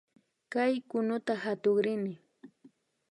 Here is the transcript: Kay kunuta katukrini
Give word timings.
Kay 0.51 0.73
kunuta 0.89 1.33
katukrini 1.43 2.13